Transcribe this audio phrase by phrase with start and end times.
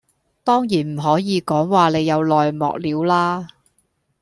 [0.43, 3.49] 當然唔可以講話你有內幕料啦